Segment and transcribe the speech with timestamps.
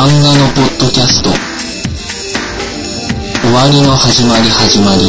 [0.00, 1.28] 漫画のポッドキャスト
[3.42, 5.02] 終わりの始まり始まり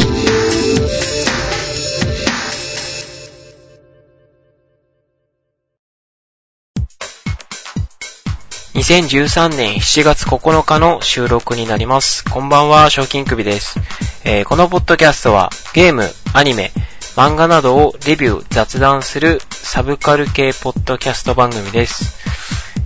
[8.78, 12.22] 2013年7月9日の収録になります。
[12.26, 13.78] こんばんは、賞金首です、
[14.26, 16.70] えー、このポッドキャストはゲーム、アニメ、
[17.16, 22.20] 漫画などをレビュー、雑談するサブカル系ポッドキャスト番組です。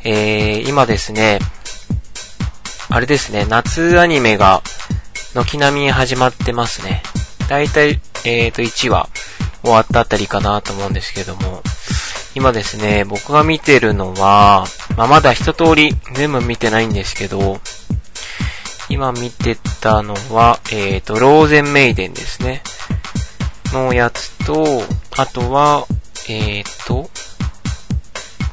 [0.04, 1.40] えー、今ですね、
[2.88, 4.62] あれですね、夏アニメが
[5.34, 7.02] 軒並み始まってますね。
[7.48, 9.08] だいたい、えーと、1話
[9.62, 11.62] 終わったあたりかなと思うんですけども、
[12.34, 17.60] 今ですね、僕が見てるのは、まあ、まだ一通り全部見てないんですけど、
[18.88, 22.62] 今見てたのは、えっ、ー、と、ローゼンメイデンですね。
[23.72, 24.82] のやつと、
[25.16, 25.86] あとは、
[26.28, 27.10] えっ、ー、と、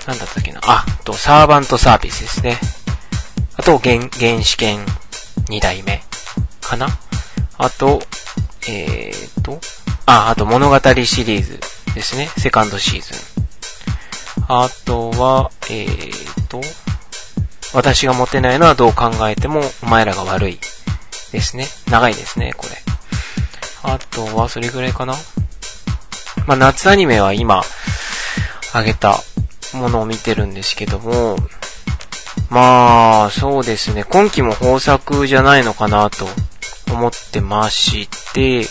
[0.07, 0.61] なんだったっけな。
[0.63, 2.57] あ、と、サーバントサービスですね。
[3.55, 4.85] あと、原、原始圏
[5.49, 6.01] 2代目
[6.61, 6.87] かな？
[7.57, 8.01] あと、
[8.67, 9.59] え、ー、と、
[10.05, 11.59] あ、あと物語シリーズ
[11.93, 12.27] ですね。
[12.37, 14.45] セカンドシーズン。
[14.47, 16.61] あとは、えーと、
[17.73, 20.59] 私がモテないのはどう考えてもお前らが悪い。
[21.31, 21.67] ですね。
[21.89, 22.77] 長いですね、これ。
[23.83, 25.15] あとは、それぐらいかな。
[26.45, 27.63] まあ、夏アニメは今、
[28.73, 29.19] あげた
[29.73, 31.37] ものを見てるんですけども、
[32.53, 34.03] まあ、そうですね。
[34.03, 36.27] 今期も豊作じゃないのかなと
[36.93, 38.67] 思ってまして、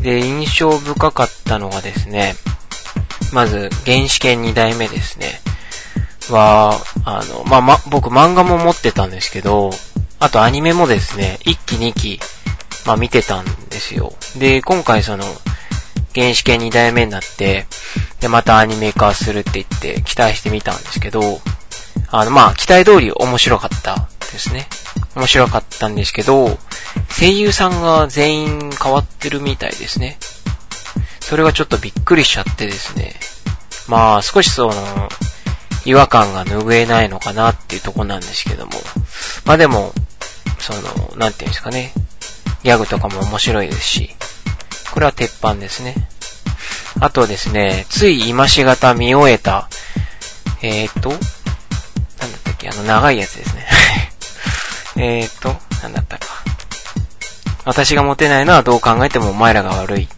[0.00, 2.34] で、印象深かったのがですね、
[3.34, 5.42] まず、原始圏2代目ですね。
[6.30, 9.72] は、あの、まあ、ま、僕漫画も持ってたんですけど、
[10.18, 12.20] あとアニメもですね、1期2期、
[12.86, 14.14] まあ、見てたんですよ。
[14.38, 15.24] で、今回その、
[16.14, 17.66] 原始圏2代目になって、
[18.20, 21.42] で、またアニメ化するって言って期待してみたんですけど、
[22.12, 24.68] あの、まあ、期待通り面白かったですね。
[25.16, 26.58] 面白かったんですけど、
[27.18, 30.18] 声優さんが全員変わってるみたいですね。
[31.20, 33.14] それがちょっとびっくりしちゃってですね。
[33.88, 34.74] まあ、少しその、
[35.86, 38.72] 違和感が拭えないのかなっていうとこなんですけども。
[39.46, 39.92] まあでも、
[40.58, 41.92] その、なんていうんですかね。
[42.62, 44.14] ギャグとかも面白いですし、
[44.92, 45.94] これは鉄板ですね。
[47.00, 49.68] あとですね、つい今しがた見終えた、
[50.60, 51.12] えーと、
[52.22, 53.66] なんだったっけ、あの長いやつですね。
[54.96, 56.26] えーと、なんだったか。
[57.64, 60.08] 私がモテないのはどう考えてもお前らが悪い。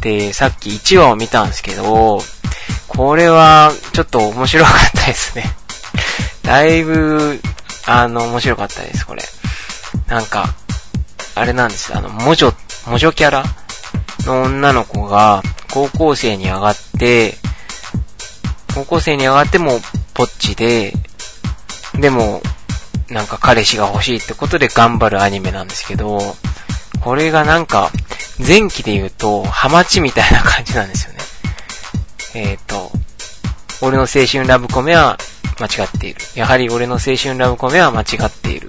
[0.00, 2.22] で、さっき1話を見たんですけど、
[2.88, 5.54] これはちょっと面白かったですね。
[6.42, 7.40] だいぶ、
[7.86, 9.22] あの、面白かったです、これ。
[10.06, 10.54] なんか、
[11.34, 11.94] あれなんです。
[11.94, 12.54] あの、モジョ、
[12.86, 13.44] モジョキャラ？
[14.26, 15.42] の女の子が
[15.72, 17.34] 高校生に上がって、
[18.74, 19.80] 高校生に上がっても
[20.14, 20.92] ポッチで、
[21.98, 22.40] でも、
[23.10, 26.20] なんか彼氏が欲しいってことで頑張るアニメなんですけど、
[27.02, 27.90] これがなんか、
[28.46, 31.18] 前期で言うと、ハマチみたいな感じなんですよね。
[32.34, 32.90] えっ、ー、と、
[33.82, 35.18] 俺の青春ラブコメは
[35.58, 36.20] 間違っている。
[36.34, 38.68] やはり俺の青春ラブコメは間違っている。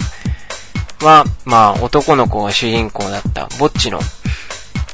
[1.02, 4.00] は、まあ、男の子が主人公だった、ぼっちの、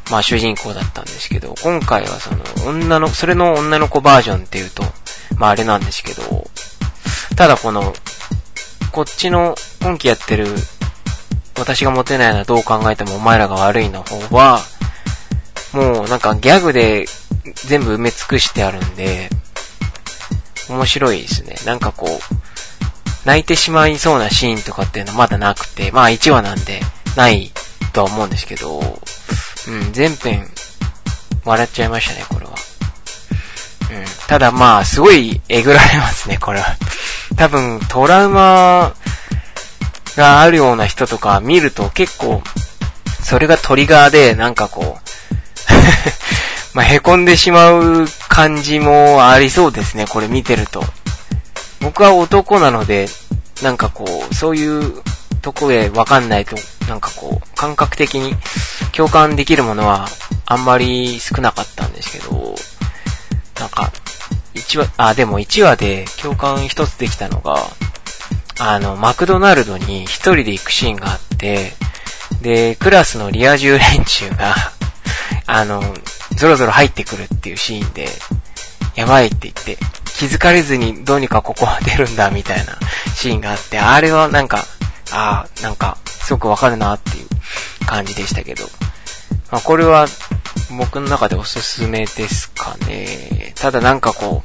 [0.09, 4.83] まあ主人公だったんですけど、今回はその、女の、それの女の子バージョンっていうと、
[5.35, 6.47] まああれなんですけど、
[7.35, 7.93] ただこの、
[8.91, 10.45] こっちの、今期やってる
[11.57, 14.59] 私がモテないのはどう考えてもお前らが悪いの方は、
[15.73, 17.05] もうなんかギャグで
[17.67, 19.29] 全部埋め尽くしてあるんで、
[20.69, 21.55] 面白いですね。
[21.65, 26.81] なんかこう、泣いてしまいそうなシーンとかっていうのはまだなくて、まあ1話なんで
[27.15, 27.51] ない
[27.93, 30.47] とは思うんですけど、うん、全編
[31.43, 32.51] 笑っちゃいましたね、これは。
[32.51, 32.57] うん、
[34.27, 36.77] ただまあ、すごいえぐられますね、これは。
[37.37, 38.93] 多分、トラウマ
[40.15, 42.41] があるような人とか見ると結構、
[43.23, 45.07] それがトリガーで、なんかこう
[46.73, 50.83] まあ、凹んでしまう感じもありそうですね、これ見てると。
[51.79, 53.07] 僕は男なので、
[53.61, 55.01] なんかこう、そういう
[55.41, 56.55] とこでわかんないと、
[56.87, 58.35] なんかこう、感覚的に
[58.93, 60.07] 共感できるものは
[60.45, 62.55] あんまり少なかったんですけど、
[63.59, 63.91] なんか、
[64.57, 67.57] 1話、あ、でも1話で共感一つできたのが、
[68.59, 71.73] あの、マクドナルドに一人で行くシーンがあって、
[72.41, 74.55] で、クラスのリア充連中が
[75.45, 75.81] あの、
[76.35, 78.09] ゾロゾロ入ってくるっていうシーンで、
[78.95, 79.77] やばいって言って、
[80.17, 82.77] 気づかれずにどうにかここは出るんだみたいな
[83.15, 84.65] シーンがあって、あれはなんか、
[85.11, 88.67] ああ、なんか、すごくわかるなっていう感じでしたけど、
[89.51, 90.07] まあ、これは
[90.77, 93.53] 僕の中でおすすめですかね。
[93.55, 94.43] ただなんかこ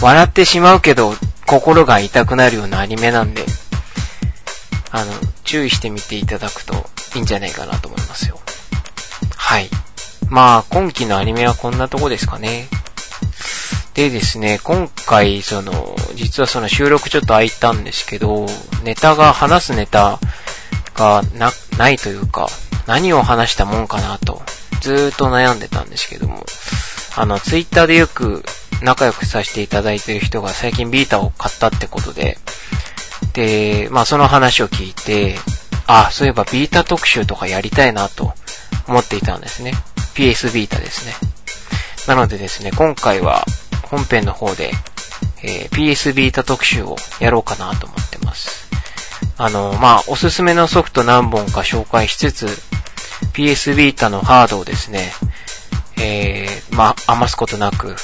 [0.00, 1.12] う、笑ってしまうけど、
[1.46, 3.44] 心が痛くなるようなアニメなんで、
[4.90, 5.12] あの、
[5.44, 6.74] 注意してみていただくと
[7.16, 8.38] いいんじゃないかなと思いますよ。
[9.36, 9.68] はい。
[10.28, 12.68] まあ、今期のアニメはこんなとこですかね。
[13.94, 18.46] でですね、今回、その、実はその収録ちょっと空いたんですけど、
[18.84, 20.20] ネタが、話すネタ
[20.94, 22.48] がな、ないというか、
[22.88, 24.40] 何を話したもんかなと、
[24.80, 26.46] ずーっと悩んでたんですけども、
[27.16, 28.42] あの、ツイッターでよく
[28.82, 32.38] 仲良くさせていただいてる人が最近ビータを買ったってことで、
[33.34, 35.36] で、まあその話を聞いて、
[35.86, 38.32] あ、そういえばビータ特集とかやりたいなと
[38.86, 39.72] 思っていたんですね。
[40.14, 41.12] PS ビータですね。
[42.06, 43.44] なのでですね、今回は
[43.90, 44.70] 本編の方で、
[45.42, 48.70] えー、PS ビータ特集をやろうかなと思ってます。
[49.38, 52.46] あの、まあ、おすすめのソフト何本か紹介しつつ、
[53.32, 55.12] PS ビータのハードをですね、
[55.96, 57.94] えー、まあ、余すことなく、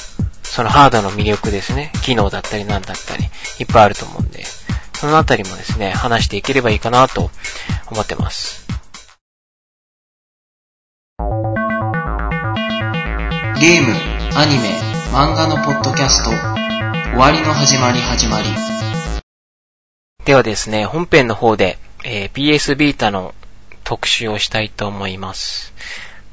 [0.43, 3.25] そのハードの魅力ですね、機能だったり何だったり、
[3.59, 4.45] いっぱいあると思うんで、
[4.93, 7.29] そのあたりもですね、話していければいいかなと
[7.91, 8.65] 思ってます。
[13.59, 14.69] ゲーム、アニメ、
[15.11, 18.64] 漫画のポッドキャスト、終わりの始まり始まり。
[20.25, 23.35] ではですね、本編の方で、えー、PS ビータの
[23.83, 25.71] 特集をしたいと思います。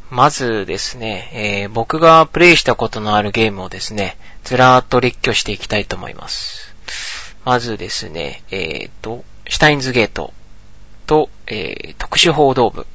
[0.09, 6.75] まずですね、えー、僕がプレイしたことのあるゲームをですね、ずらーっと列挙していきたいと思います。
[7.45, 10.33] まずですね、えーと、シュタインズゲート
[11.05, 12.87] と、えー、特殊報道部。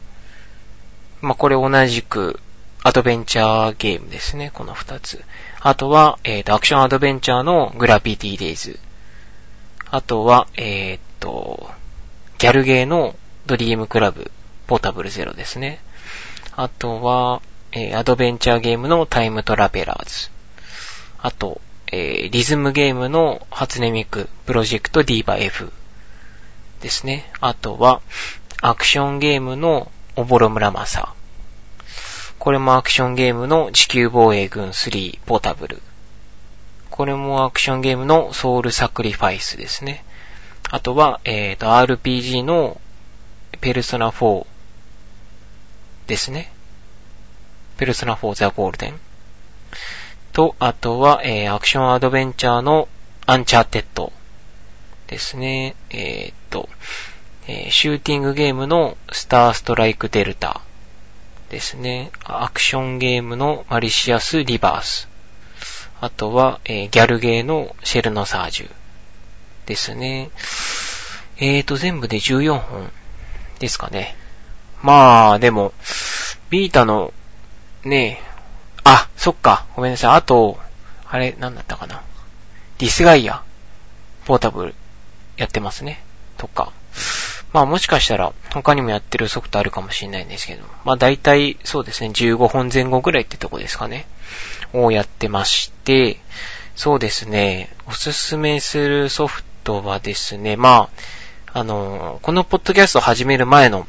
[1.21, 2.39] まあ、これ同じく
[2.81, 5.23] アドベンチャーゲームですね、この二つ。
[5.59, 8.79] あとは、えっ、ー、と、アクションアドベンチャーのグラビティデイズ。
[9.89, 11.69] あとは、えっ、と、
[12.37, 14.31] ギャルゲーのドリームクラブ
[14.67, 15.79] ポータブルゼロですね。
[16.55, 17.41] あとは、
[17.71, 20.29] えー、アドベンチャーゲームのタイムトラベラーズ。
[21.19, 21.61] あと、
[21.91, 25.71] えー、リズムゲームの初音ミクプロジェクトディーバ F
[26.81, 27.31] ですね。
[27.39, 28.01] あとは、
[28.61, 31.13] アクションゲームのオボロムラマサ。
[32.39, 35.81] これもアクションゲームの地球防衛軍3ポータブル。
[36.97, 40.03] これもアクションゲームのソウルサクリファイスですね。
[40.71, 42.81] あとは、えっ、ー、と、RPG の
[43.61, 44.47] ペルソナ4
[46.07, 46.51] ですね。
[47.77, 48.99] ペルソナ4ザ・ゴールデン。
[50.33, 52.87] と、あとは、えー、アクションアドベンチャーの
[53.27, 54.11] アンチャーテッド
[55.05, 55.75] ですね。
[55.91, 56.67] えっ、ー、と、
[57.47, 60.61] えー、シューティングゲームのスターストライクデルタ。
[61.51, 62.09] ですね。
[62.23, 65.07] アクションゲームのマリシアス・リバース。
[65.99, 68.71] あとは、えー、ギャルゲーのシェルノサージュ。
[69.65, 70.29] ですね。
[71.37, 72.91] えーと、全部で14本
[73.59, 74.15] ですかね。
[74.81, 75.73] まあ、でも、
[76.49, 77.13] ビータの、
[77.83, 78.27] ねえ
[78.83, 80.11] あ、そっか、ごめんなさい。
[80.11, 80.57] あと、
[81.05, 82.01] あれ、なんだったかな。
[82.79, 83.43] ディスガイア、
[84.25, 84.75] ポータブル、
[85.35, 86.01] やってますね。
[86.37, 86.71] とか。
[87.53, 94.05] まあもしかしたら他にもやってるソフトあるかもしれないんですけど、まあ大体そうですね、15本前後ぐらいってとこですかね。
[94.73, 96.17] をやってまして、
[96.75, 100.89] そうですね、おすすめするソフトはですね、ま
[101.53, 103.87] あ、あの、このポッドキャストを始める前の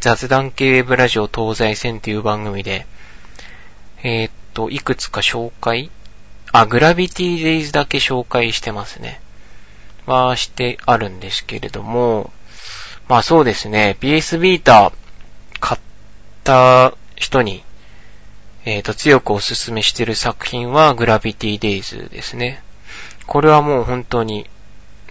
[0.00, 2.86] 雑談系ウェブラジオ東西線という番組で、
[4.02, 5.90] えー、っと、いくつか紹介
[6.52, 9.20] あ、グラビティデイズだけ紹介してますね。
[10.06, 12.30] はしてあるんですけれども、
[13.08, 14.92] まあそうですね、PS ビータ
[15.60, 15.80] 買っ
[16.44, 17.64] た人に、
[18.64, 22.62] えっ、ー、と、強くおすすめしてる作品はグラビティデイズですね。
[23.26, 24.48] これはもう本当に、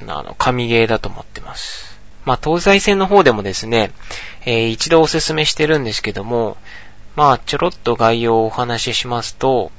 [0.08, 2.00] あの、神ゲーだと思ってます。
[2.24, 3.92] まあ、東西線の方でもですね、
[4.46, 6.58] えー、一度おすすめしてるんですけども、
[7.16, 9.72] まあ、ちょろっと概要をお話ししますと、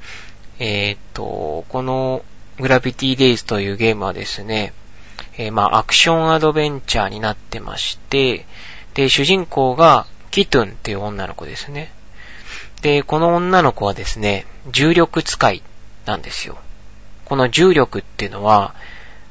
[0.59, 2.23] えっ、ー、と、この
[2.59, 4.73] グラビティデイズというゲームはですね、
[5.37, 8.45] えー、まあ、アクションアドベンチャーになってまして、
[8.93, 11.91] で、主人公がキトゥンっていう女の子ですね。
[12.83, 15.63] で、この女の子はですね、重力使い
[16.05, 16.57] なんですよ。
[17.23, 18.75] この重力っていうのは、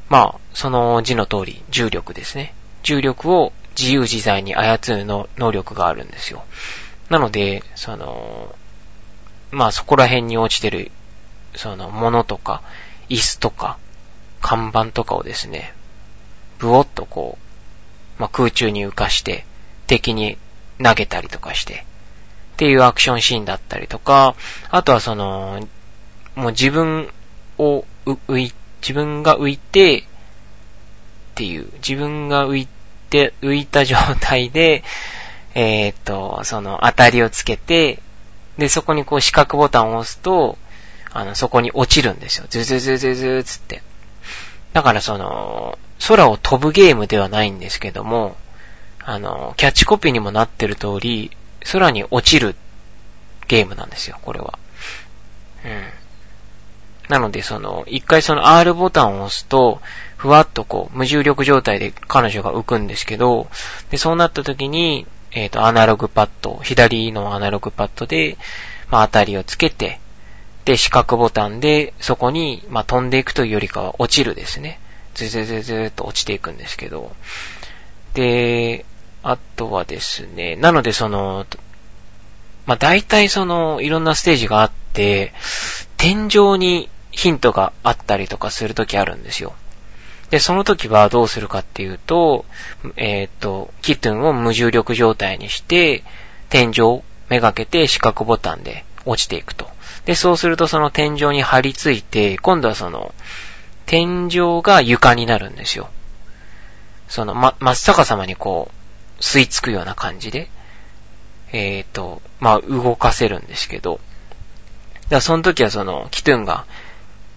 [0.09, 2.55] まあ、その字の通り、重力ですね。
[2.83, 6.45] 重力を自由自在に操るの能力があるんですよ。
[7.11, 8.55] なので、その、
[9.51, 10.91] まあそこら辺に落ちてる、
[11.55, 12.63] その、物とか、
[13.11, 13.77] 椅子とか、
[14.41, 15.75] 看板とかをですね、
[16.59, 17.37] ブオッとこ
[18.19, 19.45] う、まあ、空中に浮かして、
[19.87, 20.39] 敵に
[20.83, 21.85] 投げたりとかして、
[22.63, 24.37] っていうアクションシーンだったりとか、
[24.71, 25.67] あとはその、
[26.37, 27.13] もう自分
[27.59, 30.05] を浮い、自分が浮いて、っ
[31.35, 32.69] ていう、自分が浮い
[33.11, 34.85] て、浮いた状態で、
[35.57, 37.99] えー、っと、その当たりをつけて、
[38.59, 40.57] で、そこにこう四角ボタンを押すと、
[41.13, 42.47] あの、そこに落ちるんですよ。
[42.49, 43.83] ズズズズズつって。
[44.73, 48.37] だからその、空を飛ぶゲームではないんですけども、
[49.01, 51.37] あの、キャッチコピーにもなってる通り、
[51.71, 52.55] 空に落ちる
[53.49, 54.59] ゲームなんですよ、これは。
[55.65, 56.03] うん。
[57.09, 59.81] なので、その、一回その R ボタンを押すと、
[60.17, 63.49] ふわっとこう、無重力状態で彼女が浮くんですけど、
[63.91, 68.37] で、そうなった時に、えっ、ー、と、アナログパッド、左のアナログパッドで、
[68.91, 70.01] まあ、当たりをつけて、
[70.65, 74.79] で、四角ボタンで、そこに、まあ、飛んでいくというよりかは落ちるですね。
[75.15, 77.15] ずずずずっと落ちていくんですけど。
[78.15, 78.85] で、
[79.23, 81.47] あとはですね、なのでその、
[82.67, 85.33] まあ、大体その、いろんなステージがあって、
[85.97, 89.55] 天井にヒントがあったりとかするときあるんですよ。
[90.31, 92.45] で、その時はどうするかっていうと、
[92.97, 96.05] えっ、ー、と、キットンを無重力状態にして、
[96.49, 99.69] 天井をめがけて四角ボタンで落ちていくと。
[100.07, 103.15] で、そうするとその天井に張り付いて、今度はその、
[103.87, 105.91] 天井が床になるんですよ。
[107.09, 108.82] その、ま、真っ逆さまにこう、
[109.23, 110.51] 吸い付くような感じで、
[111.53, 114.01] えっ、ー、と、まあ、動かせるんですけど、
[115.05, 116.67] だからその時はその、キトゥンが、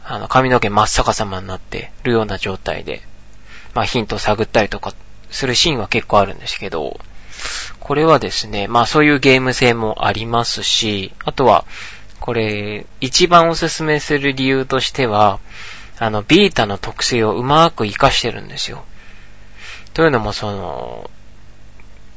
[0.03, 3.03] あの、髪の毛真っ逆さまになってるような状態で、
[3.75, 4.93] まあ、ヒントを探ったりとか
[5.29, 6.99] するシーンは結構あるんですけど、
[7.79, 11.65] これはですね、まあそういうゲーム性もありますし、あとは、
[12.19, 15.39] これ、一番おすすめする理由としては、
[15.99, 18.85] あの、ビータの特性をうまく活かしてるんですよ。
[19.93, 21.09] というのも、その、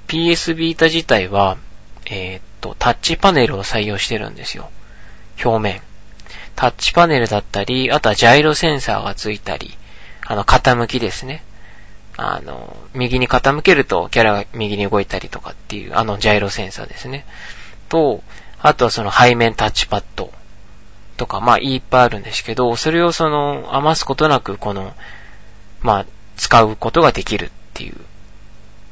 [0.08, 1.58] PS ビータ自体は、
[2.06, 4.70] えー、っと、タッチパネルを採用してるんですよ。
[5.44, 5.82] 表面。
[6.56, 9.76] タッチパネルだったり、あとはジャイロセンサーがついたり、
[10.26, 11.44] あの、傾きですね。
[12.16, 17.24] あの、右に傾けるとキャラが右に動いたりとかっていう、あのジャイロセンサーですね。
[17.88, 18.24] と、
[18.60, 20.32] あとはその背面タッチパッド
[21.16, 24.94] とか、まあいっぱいあるんですけど、それをその余すことなくこの、
[25.80, 27.94] まあ使うことができるっていう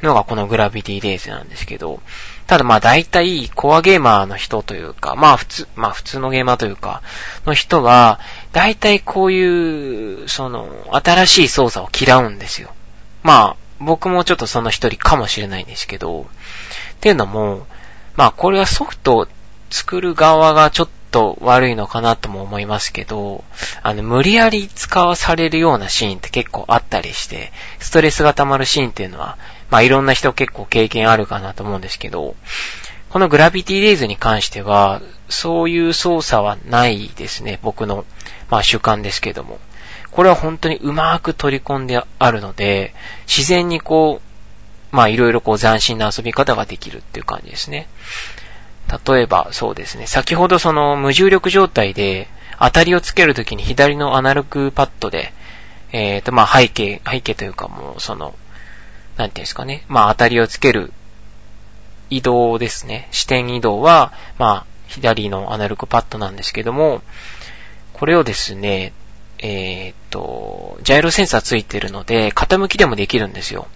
[0.06, 2.00] のがこのグラビティレイズなんですけど、
[2.46, 7.02] ただまあ大体コアゲーマーの人というか、まあ普通、まあ普通のゲーマーというか、
[7.44, 8.20] の人は、
[8.52, 12.70] 大体こういう、その、新しい操作を嫌うんですよ。
[13.22, 16.25] まあ、僕もちょっとその一人かもしれないんですけど、っ
[17.00, 17.66] ていうのも、
[18.14, 19.28] まあこれはソフトを
[19.70, 23.44] 作る側がちょっと悪いのかなとも思いますけど、
[23.82, 29.38] あの、無理やり使わされるようなシーンって結構あったりして、ストレスが溜まるシーンっていうのは、
[29.70, 32.36] まあいろんな人結構経験あるかなと思うんですけど、
[33.08, 38.04] このグラビティレイズに関しては、そういう操作はないですね、僕の、
[38.50, 39.58] まあ主観ですけども。
[40.10, 42.94] これは本当にうまく取り込んであるので、
[43.26, 47.88] 自然にこう、まあいろいろこう斬新な遊び方ができるっていう感じですね。
[49.07, 52.28] 例えば、そうですね、先ほどその無重力状態で
[52.59, 55.33] 当たりをつけるときに左のアナログパッドで、
[55.93, 58.35] えっ、ー、とまあ背景、背景というかもうその、
[59.16, 60.93] なんていうんですかね、まあ当たりをつける
[62.11, 63.09] 移動ですね。
[63.11, 67.02] 視点移動は、まあ左のアナログパッドなんですけども、
[67.93, 68.93] これをですね、
[69.38, 73.66] えっ、ー、と、ジャイロセンサーついてるので、傾きでもできるんですよ。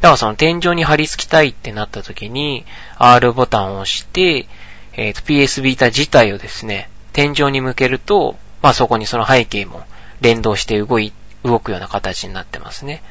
[0.00, 2.64] だからその天井に貼り付きたいってなった時に、
[2.98, 4.46] R ボタンを押して、
[4.94, 9.82] えっ、ー、と、PS ビータ自体をですね、天井に向けると、まあそこにその背景も
[10.20, 11.12] 連動して動い、
[11.44, 13.02] 動くような形になってますね。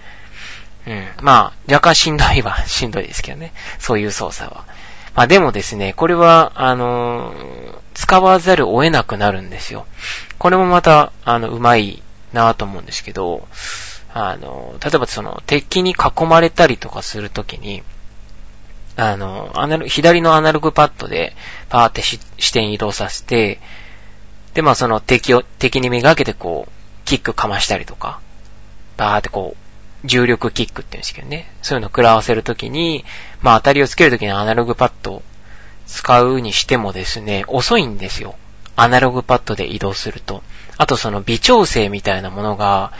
[0.87, 1.07] うん。
[1.21, 3.53] まあ、若干しんどいは しんどいですけどね。
[3.77, 4.65] そういう操作は。
[5.15, 9.85] まあでもですね、これは、あのー、使わざるを得なくなるんですよ。
[10.37, 12.01] これもまた、あの、うまい
[12.33, 13.47] なと思うんですけど、
[14.13, 17.83] あの、例えばその、敵に囲まれたりとかするときに、
[18.95, 21.35] あの、アナロ左のアナログパッドで、
[21.69, 22.19] パーって視
[22.51, 23.59] 点移動させて、
[24.53, 26.71] で、まあその敵を、敵にめがけてこう、
[27.05, 28.19] キックかましたりとか、
[28.97, 31.51] バーってこう、重力キックって言うんですけどね。
[31.61, 33.05] そういうのを食らわせるときに、
[33.41, 35.23] まあ当たりをつけるときにアナログパッドを
[35.87, 38.35] 使うにしてもですね、遅いんですよ。
[38.75, 40.43] アナログパッドで移動すると。
[40.77, 42.93] あとその微調整みたいなものが、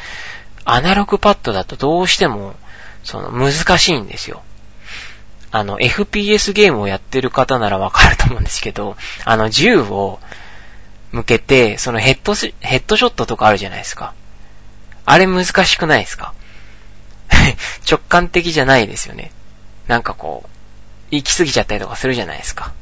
[0.74, 2.56] アナログパッドだとどうしても、
[3.04, 4.44] その難しいんですよ。
[5.52, 10.20] あの、FPS ゲームをやってる方ならわかると思うんですけど、あの、銃を
[11.12, 14.14] 向けて、そのヘッド、ヘッドショットとかあるじゃないですか。
[15.06, 16.34] あれ難しくないですか？
[17.90, 19.32] 直感的じゃないですよね。
[19.88, 20.50] なんかこう、
[21.10, 22.74] 行き過ぎちゃったりとかするじゃないですか。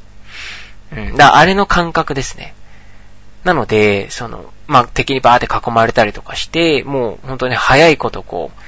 [0.92, 1.16] うん。
[1.16, 2.54] だあれの感覚ですね。
[3.46, 8.62] なので、その、まあ、敵にバーって囲まれたりとかして、もう本当に早いことこう、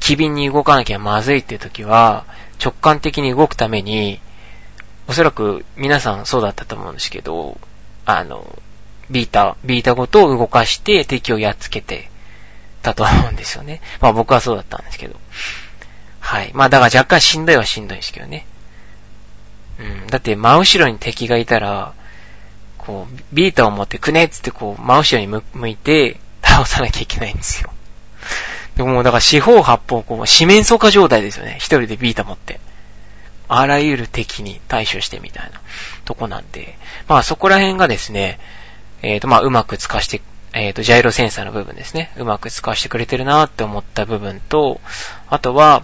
[0.00, 2.24] 機敏に動かなきゃまずいっていう時は、
[2.62, 4.20] 直感的に動くために、
[5.08, 7.58] おそらく皆さんそうだったと思うんですけど、
[8.04, 8.58] あの、
[9.10, 12.10] ビータ、ビータごと動かして敵をやっつけて
[12.82, 13.80] たと思うんですよね。
[14.00, 15.16] まあ僕はそうだったんですけど。
[16.20, 16.50] はい。
[16.54, 18.46] まあだから若干しんどいはしんどいですけどね。
[19.78, 20.06] うん。
[20.08, 21.92] だって真後ろに敵がいたら、
[22.86, 27.70] こう、ビータを持ってくねっつってこう、真後ろに向いて倒さなきゃいけないんですよ。
[28.76, 31.56] でもだから四方八方こう、四面楚歌状態ですよね。
[31.58, 32.60] 一人でビータ持って。
[33.48, 35.60] あらゆる敵に対処してみたいな
[36.04, 36.76] とこなんで、
[37.08, 38.38] まあそこら辺がですね、
[39.02, 40.20] えっ、ー、とまあうまく使わして、
[40.52, 44.80] えっ、ー、とジャイロセンサーの部分ですね、うまく使わしてくれてるなって思った部分と、
[45.28, 45.82] あとは、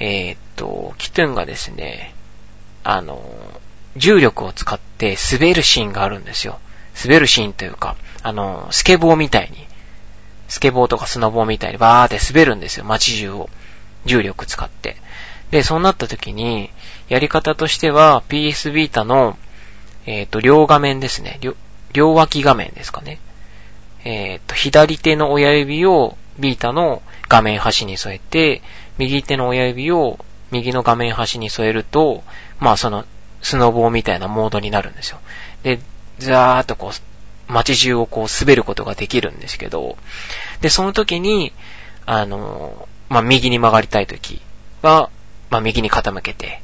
[0.00, 2.14] えっ、ー、と、キトゥンがですね、
[2.84, 3.22] あの、
[3.98, 6.58] 重力を使って滑るシーンがあるんですよ。
[7.02, 9.66] 滑るシーンというか、あの、スケボーみたいに、
[10.48, 13.50] スケボーとかスノボーみたいにバーって滑るんですよ、街中を。
[14.04, 14.96] 重力使って。
[15.50, 16.70] で、そうなった時に、
[17.08, 19.38] やり方としては PS ビータの、
[20.06, 21.38] えっ、ー、と、両画面ですね。
[21.40, 21.54] 両、
[21.92, 23.18] 両脇画面ですかね。
[24.04, 28.62] えっ、ー、と、左手の親指をビータの画面端に添えて、
[28.96, 30.18] 右手の親指を
[30.50, 32.22] 右の画面端に添えると、
[32.58, 33.04] まあその、
[33.42, 35.20] スノボーみたいなモードになるんですよ。
[35.62, 35.80] で、
[36.18, 39.96] ザーっとこう、街中をこう滑ることができるんですけど、
[40.60, 41.52] で、その時に、
[42.06, 44.40] あの、まあ右に曲がりたい時
[44.82, 45.10] は、
[45.50, 46.62] まあ右に傾けて、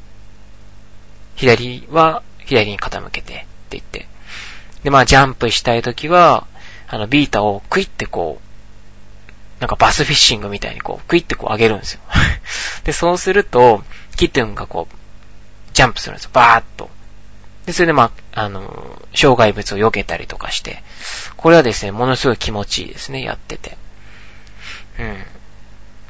[1.36, 4.06] 左は左に傾けてって言って。
[4.82, 6.46] で、まあジャンプしたいときは、
[6.88, 12.00] あの、ビータをクイってこう、なんかバスフィッシングみたいにこう、クイってこう上げるんですよ。
[12.84, 13.82] で、そうすると、
[14.16, 14.96] キティンがこう、
[15.74, 16.30] ジャンプするんですよ。
[16.32, 16.88] バーっと。
[17.66, 20.82] で、それでまあ、あの、障害物を避けたりとかして、
[21.36, 23.76] これはですね、ものすごい気持ちいいですね、やってて。
[24.98, 25.24] うん。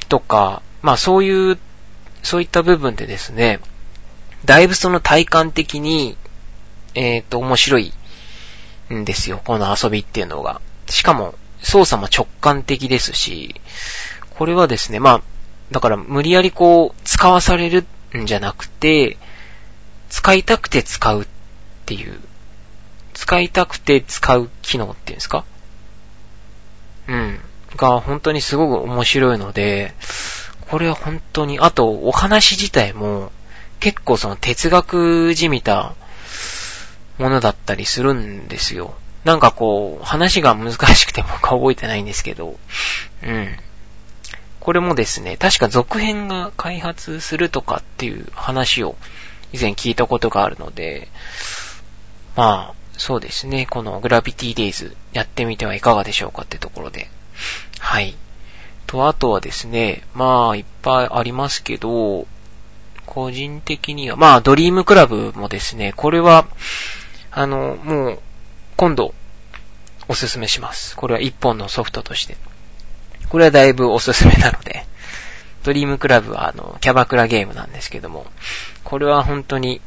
[0.08, 1.58] とか、まあそういう、
[2.22, 3.60] そういった部分でですね、
[4.44, 6.16] だいぶその体感的に、
[6.94, 7.92] えっ、ー、と、面白い
[8.92, 9.40] んですよ。
[9.44, 10.60] この遊びっていうのが。
[10.88, 13.54] しかも、操作も直感的ですし、
[14.30, 15.22] これはですね、まあ、
[15.70, 17.86] だから無理やりこう、使わされる
[18.16, 19.16] んじゃなくて、
[20.08, 21.26] 使いたくて使うっ
[21.86, 22.20] ていう、
[23.12, 25.44] 使いたくて使う機能っていうんですか？
[27.08, 27.40] うん。
[27.76, 29.94] が本当にすごく面白いので、
[30.70, 33.32] これは本当に、あとお話自体も、
[33.80, 35.94] 結構その哲学じみた
[37.18, 38.94] ものだったりするんですよ。
[39.24, 42.58] なんかこう、話が難しくて僕は覚えてないんですけど、
[43.22, 43.56] うん。
[44.60, 48.96] これもですね、確か続編が開発するとかっていう話を
[49.54, 51.06] 以前聞いたことがあるので、
[52.34, 57.08] まあ、そうですね、このグラビティデイズやってみてはいかがでしょうかってところで。
[57.78, 58.16] はい。
[58.88, 62.26] と、あとはですね、まあ、いっぱいありますけど、
[63.06, 66.48] 個人的には、まあ、ドリームクラブもですね、これは、
[67.30, 68.18] あの、もう、
[68.76, 69.14] 今度、
[70.08, 70.96] おすすめします。
[70.96, 72.36] これは一本のソフトとして。
[73.28, 74.84] これはだいぶおすすめなので、
[75.64, 78.26] ドリームクラブはあの、キャバクラゲームなんですけども、
[78.84, 79.80] これは本当に、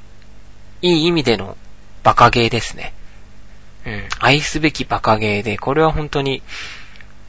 [0.82, 1.56] いい意味での
[2.04, 2.94] バカゲーですね。
[3.86, 6.42] うん、愛すべきバカゲーで、これは本当に、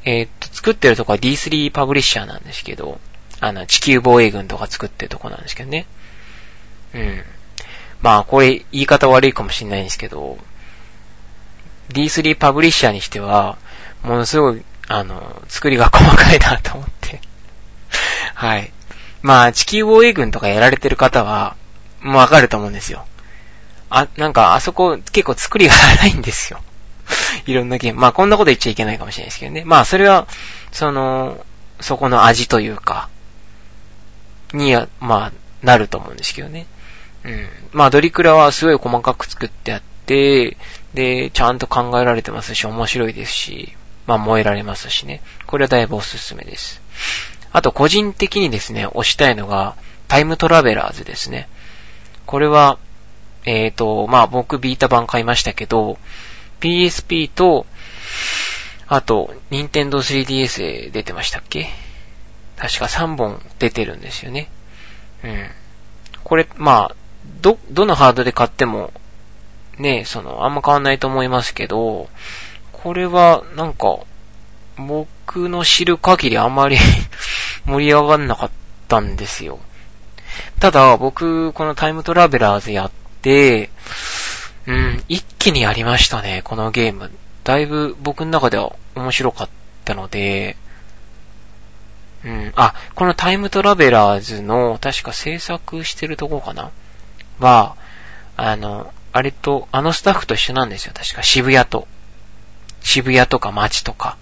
[0.05, 2.99] えー、っと、作ってるとこは D3 パブリッシャーなんですけど、
[3.41, 5.87] あの、地球防衛軍とか作ってるとこなんですけどね。
[6.95, 7.25] うん。
[8.01, 10.39] まあ、これ言い方悪いかもしれないんですけど、
[11.91, 13.59] D3 パブリッシャーにしては、
[14.03, 17.21] ものすごい、あの、作りが細かいなと思って
[18.39, 18.73] はい。
[19.21, 21.57] まあ、地球防衛軍とかやられてる方は、
[22.01, 23.05] もうわかると思うんですよ。
[23.91, 26.61] あ、なんか、あそこ結構作りが荒いんですよ。
[27.47, 28.01] いろんなゲーム。
[28.01, 29.65] まあ、こんなこと言っちゃいけないかもしれないですけどね。
[29.65, 30.29] まあ、それは、
[30.71, 31.45] その、
[31.81, 33.09] そこの味というか、
[34.53, 36.69] には、まあ、なると思うんですけどね。
[37.25, 37.49] うん。
[37.73, 40.57] まあ、ドリクラはすごい細かく作ってあって、
[40.95, 45.23] で、ちゃんと考えられてますし、面白いですし、まあ、燃えられますしね。
[45.49, 46.81] これはだいぶおすすめです。
[47.53, 51.49] あと、個人的にですね、推したいのが、タイムトラベラーズですね。
[52.27, 52.79] これは、
[53.45, 55.99] えっ、ー、と、まあ、僕ビータ版買いましたけど、
[56.61, 57.67] PSP と、
[58.87, 61.69] あと、ニンテンドー 3DS で出てましたっけ？
[62.57, 64.49] 確か3本出てるんですよね。
[65.23, 65.51] うん。
[66.25, 66.97] これ、まあ、
[67.41, 68.93] ど、どのハードで買っても、
[69.79, 72.09] ね、その、あんま変わんないと思いますけど、
[72.73, 73.99] これは、なんか、
[74.79, 76.79] 僕の知る限りあまり
[77.67, 78.51] 盛り上がんなかっ
[78.89, 79.59] たんですよ。
[80.61, 82.91] ただ、僕、このタイムトラベラーズやっ
[83.23, 83.71] て、
[84.67, 87.11] うん、一気にやりましたね、このゲーム。
[87.45, 89.49] だいぶ僕の中では面白かっ
[89.85, 90.57] たので、
[92.25, 92.53] うん。
[92.57, 96.71] あ、このタイムトラベラーズの、確か制作してるとこかな？
[97.39, 97.77] は、
[98.37, 100.93] あの、あれと、あのスタッフと一緒なんですよ。
[100.95, 101.87] 確か渋谷と。
[102.83, 104.17] 渋谷とか街とか、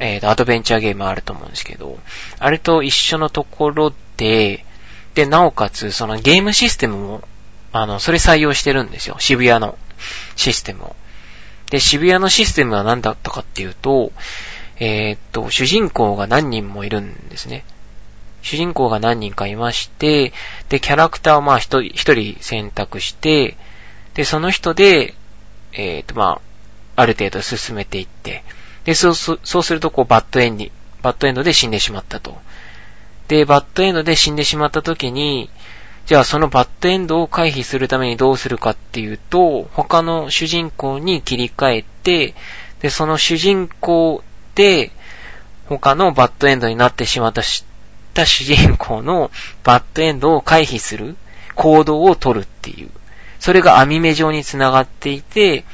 [0.00, 1.98] えっー、アドベンチャーゲームあると思うんですけど、
[2.38, 4.64] あれと一緒のところで、
[5.14, 7.22] で、なおかつ、そのゲームシステムも、
[7.72, 9.16] あの、それ採用してるんですよ。
[9.18, 9.78] 渋谷の
[10.36, 10.96] システムを。
[11.70, 14.12] で、渋谷のシステムは何だったかっていうと、
[14.76, 17.64] えー、っと、主人公が何人もいるんですね。
[18.42, 20.32] 主人公が何人かいまして、
[20.68, 23.56] で、キャラクターをまあ一人、一人選択して、
[24.14, 25.14] で、その人で、
[25.72, 26.40] えー、っとま
[26.96, 28.42] あ、ある程度進めていって、
[28.84, 30.70] で、そう、そうするとこうバッドエンディ、
[31.02, 32.38] バッドエンドで死んでしまったと。
[33.28, 35.50] で、バッドエンドで死んでしまった時に、
[36.06, 42.34] じゃあそのバッドエンドを回避するためにどうするかっていうと、他の主人公に切り替えて、
[42.80, 44.90] で、その主人公で、
[45.68, 47.64] 他のバッドエンドになってしまった主
[48.44, 49.30] 人公の
[49.62, 51.16] バッドエンドを回避する
[51.54, 52.90] 行動を取るっていう。
[53.38, 55.64] それが網目状に繋がっていて、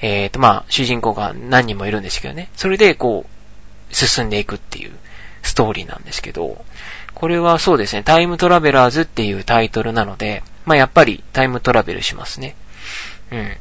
[0.00, 2.50] えっ、ー、と、まあ、主人公が何人もいるんですけどね。
[2.56, 4.92] それで、こう、進んでいくっていう
[5.42, 6.64] ストーリーなんですけど、
[7.14, 12.54] これはそうですね、タイムトラベラーズっていうタイトルなので、まあ、やっぱりタイムトラベルしますね。
[13.32, 13.56] うん。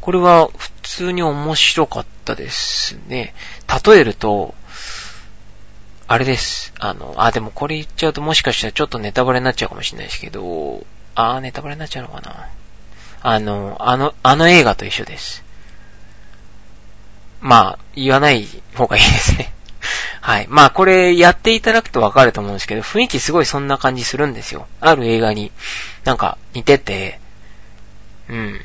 [0.00, 3.34] これは普通に面白かったですね。
[3.84, 4.54] 例えると、
[6.06, 6.72] あれです。
[6.78, 12.48] あの、あ、でもこれ言っちゃうともしかしたらちょっとネタバレになっちゃうかもしれないですけど、あーネタバレになっちゃうのかな。
[13.20, 15.44] あの、あの、あの映画と一緒です。
[17.40, 19.52] まあ、言わない方がいいですね。
[20.20, 20.46] はい。
[20.48, 24.66] まあ、これやっていただくとわかると思うんですけど、雰囲気すごいそんな感じするんですよ。
[24.80, 25.52] ある映画に
[26.04, 27.20] なんか似てて、
[28.28, 28.60] うん。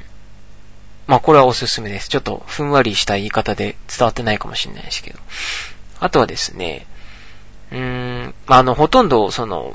[1.07, 2.09] まあ、これはおすすめです。
[2.09, 5.19] ちょっとふんわりした言い方で伝わってないかもしれないですけど。
[5.99, 6.85] あとはですね、
[7.71, 9.73] うーん、まあ、あの、ほとんど、その、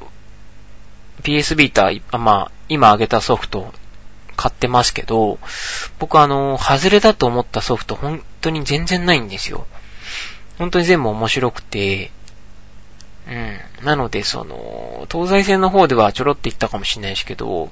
[1.23, 3.73] PS ビーター、まあ、今挙げたソフト
[4.39, 5.41] 買ってますけど、
[5.99, 9.67] 僕あの、外れだと思ったソフト本当に全然ないんですよ。
[10.59, 12.13] 本当に全部面白くて、
[13.27, 13.85] うん。
[13.85, 17.71] なので、その、東西線の方ではちょろって言ったかもしれないですけど、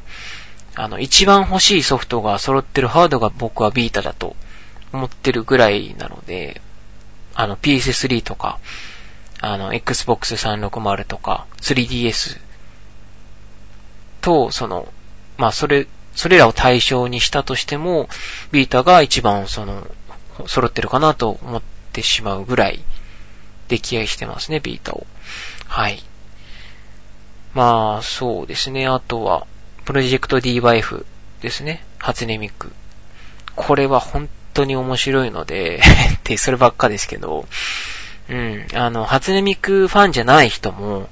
[0.74, 4.34] あの、一番欲しいソフトが揃ってるハードが僕はビータだと
[4.92, 6.60] 思ってるぐらいなので、
[7.34, 8.58] あの、PS3 とか、
[9.40, 12.40] あの、Xbox 360とか、3DS
[14.20, 14.88] と、その、
[15.38, 18.08] まあ、それ、それらを対象にしたとしても、
[18.50, 19.86] ビータが一番その、
[20.46, 22.82] 揃ってるかなと思ってしまうぐらい、
[23.68, 25.06] 出来合いしてますね、ビータを。
[25.66, 26.02] はい。
[27.54, 28.86] まあ、そうですね。
[28.86, 29.46] あとは、
[29.84, 31.04] プロジェクト DYF
[31.42, 31.84] ですね。
[31.98, 32.72] 初音ミク。
[33.54, 35.80] これは本当に面白いので
[36.16, 37.46] って、そればっかですけど、
[38.28, 41.08] うん、あの、初音ミクファンじゃない人も、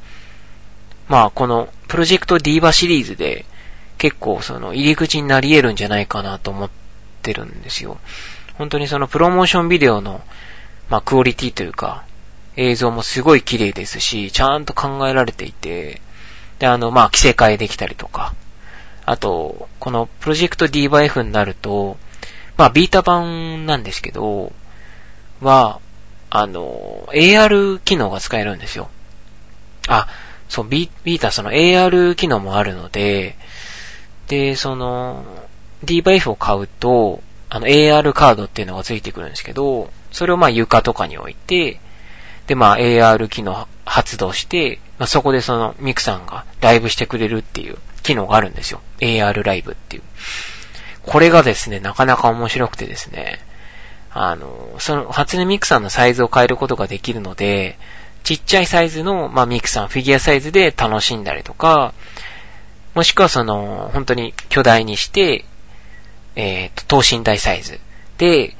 [1.08, 3.44] まあ、この、プロジェクトディーバシリーズで、
[3.98, 6.70] 結構その、入り口になり得るんじゃないかなと思っ
[7.22, 7.98] てるんですよ。
[8.58, 10.22] 本当にその、プロモーションビデオの、
[10.88, 12.04] まあ、クオリティというか、
[12.56, 16.00] 映像もすごい綺麗ですし、ちゃんと考えられていて、
[16.58, 18.34] で、あの、まあ、着せ替えできたりとか、
[19.06, 21.96] あと、このプロジェクト D バ F になると、
[22.56, 24.52] まあ、ビータ版なんですけど、
[25.40, 25.80] は、
[26.30, 28.88] あの、AR 機能が使えるんですよ。
[29.88, 30.08] あ、
[30.48, 33.36] そう、ビビータその AR 機能もあるので、
[34.28, 35.24] で、その、
[35.82, 41.78] D バイフを買うと、あの AR カードっていうのがついてくるんですけど、それをまあ床とかに置いて、
[42.46, 48.80] でまあ AR 機能発動して、まあ、そこでそのミクさんがライブしてくれるっていう機能があるんですよ。
[48.98, 50.02] AR ライブっていう。
[51.02, 53.40] これがですね、なかなか面白くてですね、
[54.10, 57.78] あの、その、初音ミクさんのサイズを変えることができるので、
[58.22, 61.92] ちっちゃいサイズの、まあ、ミクさん、フィギュアサイズで楽しんだりとか、
[62.94, 65.44] もしくはその、本当に巨大にして、
[66.36, 67.80] えっ、ー、と、等身大サイズ
[68.18, 68.56] で、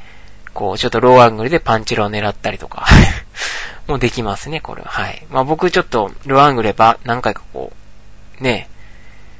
[0.52, 2.86] こう、ちょっとローアングルでパンチロを狙ったりとか
[3.86, 4.88] もうできますね、これは。
[4.88, 5.26] はい。
[5.30, 7.72] まあ僕ちょっと、ローアングルでば、何回かこ
[8.40, 8.68] う、ね、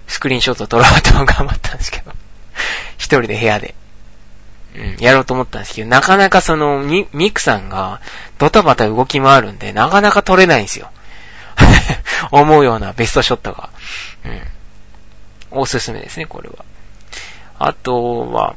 [0.06, 2.12] スクリーンショット撮ろうと頑張ったんですけど
[2.98, 3.74] 一人で部屋で。
[4.76, 8.00] うん、やろうと思ったんですけど、なかなかその、ミクさんが
[8.38, 10.90] ドタバタ動き回るんで、なかなか撮れないんですよ。
[12.32, 13.70] 思うようなベストショットが。
[14.24, 14.42] うん。
[15.54, 16.64] おすすめですね、これは。
[17.58, 18.56] あとは、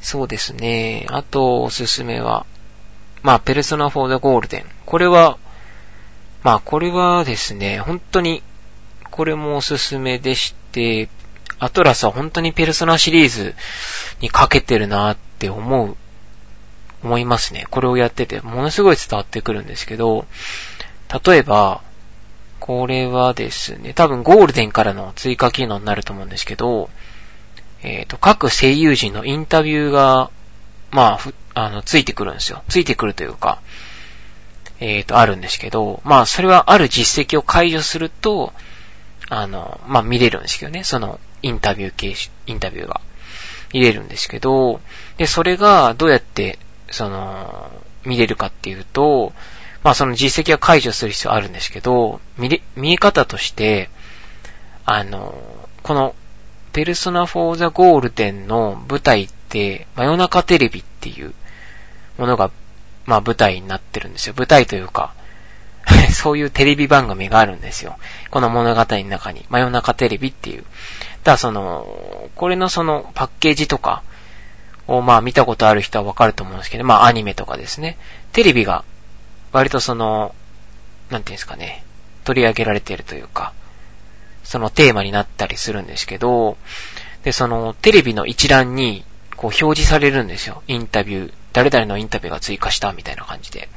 [0.00, 1.06] そうですね。
[1.10, 2.46] あと、おすすめは、
[3.22, 4.66] まあ、ペルソナ4 the ゴールデン。
[4.84, 5.38] これは、
[6.42, 8.42] まあ、これはですね、本当に、
[9.10, 11.08] これもおすすめでして、
[11.58, 13.54] アトラスは本当にペルソナシリーズ
[14.20, 15.96] にかけてるなって思う、
[17.02, 17.66] 思いますね。
[17.70, 20.26] これをやってて、ものすごい伝わってくるんですけど、
[21.24, 21.82] 例えば、
[22.60, 26.90] これはですね、多分ゴールデンからの追加機能になると思うんですけど、
[27.82, 30.30] えっ、ー、と、各声優陣のインタビューが、
[30.90, 31.18] ま
[31.54, 32.62] あ、あの、ついてくるんですよ。
[32.68, 33.60] ついてくるというか、
[34.80, 38.52] えっ、ー、と、あるんですけど、まあ、それはある実績を解除すると、
[39.28, 43.00] あの、まあ、見れるんですけどね、その、インタビュー形式、インタビューが。
[43.72, 44.80] 見れるんですけど、
[45.16, 46.58] で、それがどうやって、
[46.90, 47.70] その、
[48.04, 49.32] 見れるかっていうと、
[49.86, 53.88] まあその実績は解除する必要あるんですけど、見、見え方として、
[54.84, 55.40] あの、
[55.84, 56.16] この、
[56.72, 61.34] ペルソナ・フォー・ザ・ゴールデンの舞台って、真夜中テレビっていう
[62.18, 62.50] ものが、
[63.04, 64.34] まあ舞台になってるんですよ。
[64.36, 65.14] 舞台というか、
[66.10, 67.96] そういうテレビ番組があるんですよ。
[68.32, 70.64] この物語の中に、真夜中テレビっていう。
[71.22, 74.02] ただその、これのそのパッケージとか
[74.88, 77.98] をまあ見たことある人はわかると思うんですけど、まあアニメとかですね。
[78.32, 78.82] テレビが
[79.52, 80.34] 割とその、
[81.10, 81.84] なんていうんですかね、
[82.24, 83.52] 取り上げられているというか、
[84.44, 86.56] そのテーマになったりするんですけど、
[87.24, 89.04] で、そのテレビの一覧に
[89.36, 90.62] こう表示されるんですよ。
[90.66, 93.68] インタビュー、誰々のインタビューが追加したみたいな感じで。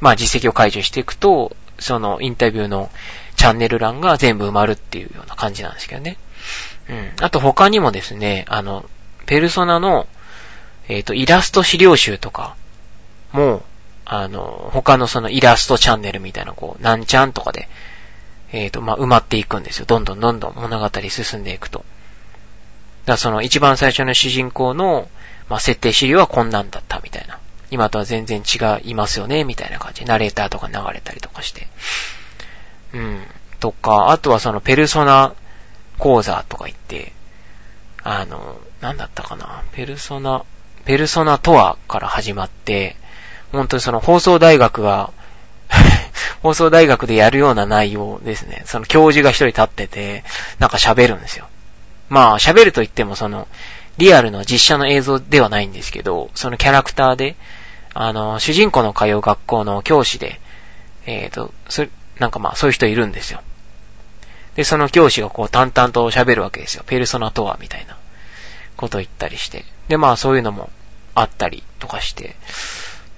[0.00, 2.90] まあ実績を解除していくと、そのインタビューの
[3.36, 6.18] チャンネル欄が全部埋まるっていうような感じなんですけどね。
[6.88, 7.12] うん。
[7.20, 8.84] あと他にもですね、あの、
[9.26, 10.06] ペルソナの、
[10.88, 12.56] えっ、ー、と、イラスト資料集とか
[13.32, 13.62] も、
[14.14, 17.70] あの、他のそのイラストチャンネルみたいな、こう、なんちゃんとかで、
[18.52, 19.86] えっ、ー、と、まあ、埋まっていくんですよ。
[19.86, 21.78] どんどんどんどん物語進んでいくと。
[21.78, 21.86] だか
[23.12, 25.08] らその一番最初の主人公の、
[25.48, 27.38] まあ、設定資料はこんなんだったみたいな。
[27.70, 31.68] 今とは全然違いますよね、みたいな感じ、ナレーターとか流れたりとかして。
[32.92, 33.22] うん。
[33.60, 35.32] とか、あとはそのペルソナ
[35.96, 37.14] 講座とか言って、
[38.02, 40.44] あの、なんだったかな、ペルソナ、
[40.84, 43.00] ペルソナとはから始まって、
[43.52, 45.10] 本当にその放送大学が
[46.42, 48.62] 放送大学でやるような内容ですね。
[48.66, 50.24] その教授が一人立ってて、
[50.58, 51.46] なんか喋るんですよ。
[52.08, 53.48] まあ、喋ると言ってもその、
[53.98, 57.36] リアルの実写の映像ではないんですけど、そのキャラクターで、
[57.94, 60.40] あの、主人公の通う学校の教師で、
[61.06, 61.86] えっ、ー、と、そ
[62.18, 63.42] なんかまあそういう人いるんですよ。
[64.54, 66.84] で、その教師がこう淡々と喋るわけですよ。
[66.86, 67.96] ペルソナとは、みたいな
[68.76, 69.64] ことを言ったりして。
[69.88, 70.70] で、まあそういうのも
[71.14, 72.36] あったりとかして、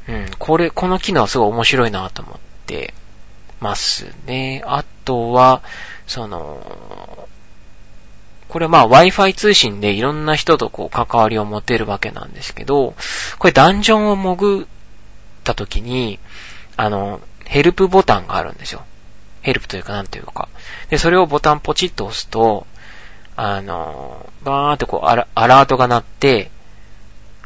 [0.08, 2.94] うん、これ、この機能はすごい面白いなと思って
[3.60, 4.62] ますね。
[4.66, 5.62] あとは、
[6.06, 7.28] その、
[8.48, 12.94] これまあ Wi-Fi 通信でいろんな人とこう関わりを持てるわけなんですけど、
[13.38, 14.66] これダンジョンを潜っ
[15.42, 16.18] た時に、
[16.76, 18.84] あの、ヘルプボタンがあるんですよ。
[19.42, 20.48] ヘルプというかなんというか。
[20.88, 22.66] で、それをボタンポチッと押すと、
[23.36, 26.50] あの、バーってこうアラアラートが鳴って、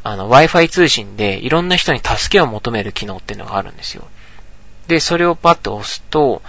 [0.03, 4.07] あの、Wi-Fi 通信でいろんな人に助けを求める機能っていうのがあるんですよ。
[4.87, 6.41] で、それをパッと押すと、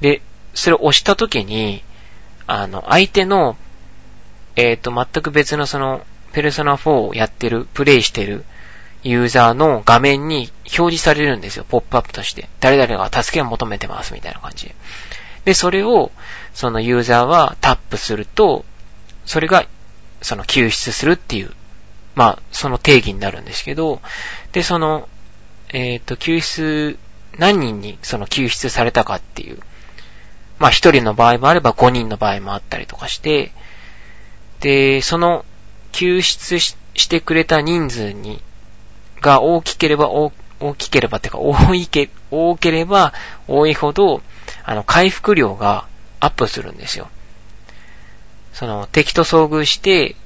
[0.00, 0.22] で、
[0.54, 1.82] それを押した時に、
[2.46, 3.56] あの、相手の
[4.56, 8.44] えっ、ー、と、全く別のその、ペルソナ4をやってる、プレイしてる
[9.02, 12.48] ユーザーの画面に表示されるんですよ、ポップアップとして。
[12.60, 14.74] 誰々が助けを求めてます、みたいな感じで。
[15.44, 16.10] で、それを、
[16.54, 18.64] そのユーザーはタップすると、
[19.26, 19.66] それが、
[20.22, 21.52] その救出するっていう、
[22.16, 24.00] まあ、その定義になるんですけど、
[24.52, 25.08] で、その、
[25.68, 26.98] えっ、ー、と、救出、
[27.38, 29.58] 何人にその救出されたかっていう、
[30.58, 33.52] まあ、一人の場合もあれば五人の場合もあったりとかして、
[34.60, 35.44] で、その
[35.92, 36.76] 救出し
[37.08, 38.42] てくれた人数に、
[39.20, 40.32] が大きければ大
[40.78, 43.12] きければってか、多いけ、多ければ
[43.46, 44.22] 多いほど、
[44.64, 45.86] あの、回復量が
[46.20, 47.08] アップするんですよ。
[48.54, 50.16] その、敵と遭遇して、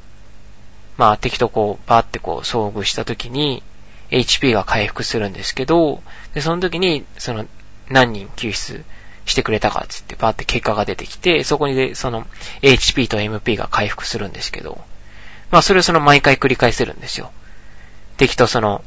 [1.00, 3.62] まあ、敵とこう、バーってこう、遭遇した時に、
[4.10, 6.02] HP が回復するんですけど、
[6.34, 7.46] で、その時に、その、
[7.88, 8.84] 何人救出
[9.24, 12.26] してくれたかっつってバーって結果が出てきて、そこにで、その
[12.60, 14.78] HP と MP が回復するんですけど、
[15.50, 17.32] まあそれをその毎回繰り返せるんですよ。
[18.18, 18.84] 敵とその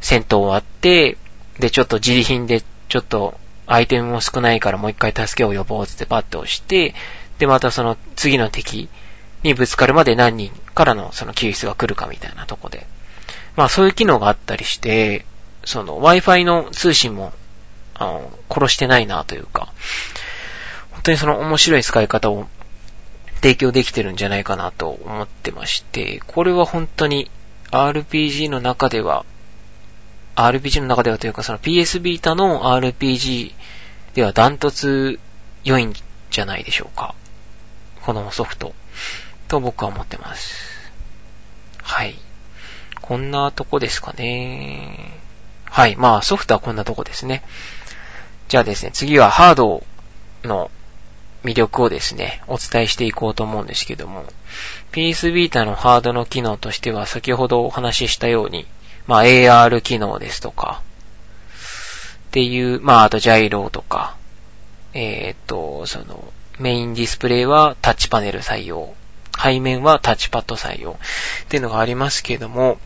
[0.00, 1.18] 戦闘終わって、
[1.58, 6.94] でちょっと自利品でちょっとアイテムも少ないからもう一回助けを呼ぼうつってバッて押して、
[7.38, 8.88] でまたその次の敵
[9.42, 12.86] にぶつかるまで何人からのその救出が来るかみたいなとこで。
[13.56, 15.26] まあそういう機能があったりして、
[15.64, 17.32] その Wi-Fi の通信も
[17.94, 19.72] あの、殺してないなというか、
[20.90, 22.46] 本当にその面白い使い方を
[23.36, 27.30] 提供できてるんじゃないかなと思ってまして、これは本当に
[27.70, 29.24] RPG の中では、
[30.36, 33.52] RPG の中ではというかその PS ビータの RPG
[34.14, 35.18] ではダントツ
[35.64, 35.92] 良いん
[36.30, 37.14] じゃないでしょうか。
[38.02, 38.74] このソフト。
[39.52, 40.90] と僕は思ってます。
[41.82, 42.14] はい。
[43.02, 45.20] こんなとこですかね。
[45.66, 45.96] はい。
[45.96, 47.42] まあソフトはこんなとこですね。
[48.48, 49.84] じゃあですね、次はハード
[50.42, 50.70] の
[51.44, 54.24] 魅力をですね、お伝えしていこうと思うんですけども、
[54.90, 58.66] PS ビータのハードの機能としては、先ほどお話ししたように、
[59.06, 60.80] まあ AR 機能ですとか、
[62.28, 64.16] っていう、まああとジャイロとか、
[64.94, 68.94] えー、っと、その、メインディスプレイはタッチパネル採用。
[69.40, 70.92] 背面はタッチパッド採用。
[70.92, 72.78] っていうのがありますけれども、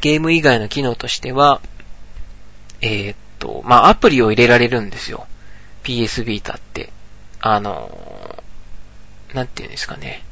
[0.00, 1.60] ゲーム以外の機能としては、
[2.80, 5.26] えー、っと、まあ、アプリを入れられるんですよ。
[5.82, 6.92] PS ビータって。
[7.40, 8.42] あの
[9.34, 10.22] なんていうんですかね。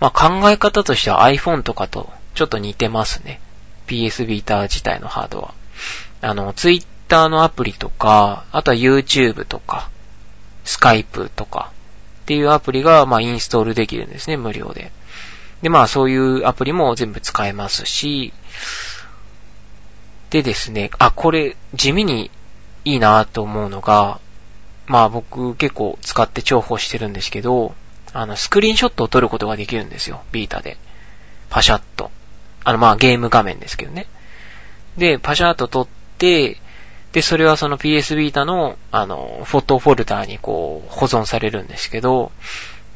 [0.00, 3.40] まあ、考え方としては iPhone とかとちょっと似てますね。
[3.86, 5.54] PS ビーター自体のハードは。
[6.20, 9.90] あの、Twitter のアプリとか、あとは YouTube とか、
[10.64, 11.73] Skype とか
[12.24, 14.92] っていうアプリが、まあ、インストールできるんですね、無料で。
[15.60, 18.32] で、まあ、そういうアプリも全部使えますし、
[20.30, 22.30] でですね、あ、これ、地味に
[22.84, 24.20] いいなと思うのが、
[24.86, 27.74] まあ僕結構使って重宝してるんですけど、
[28.12, 30.76] あの、スクリーンショットを撮ることができるんですよ、ビータで。
[31.50, 32.10] パシャッと。
[32.64, 34.06] あの、まあゲーム画面ですけどね。
[34.96, 36.60] で、パシャッと撮って、
[37.14, 42.32] で、それはその PS ビータの、あの、フォトフォルダーにこう、保存されるんですけど、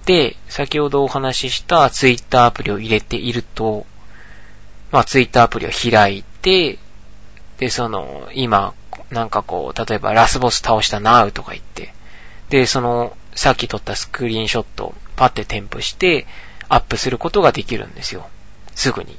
[0.06, 3.86] で、先ほどお話しした Twitter アプリを入れていると、
[4.90, 6.80] まあ Twitter アプリを開いて、
[7.58, 8.74] で、その、今、
[9.10, 11.94] なんかこう、例えばラスボス倒したなうとか言って、
[12.48, 16.26] で、その、さっき撮ったスクリーンショットをパッて添付して、
[16.68, 18.28] アップすることができるんですよ。
[18.74, 19.16] すぐに。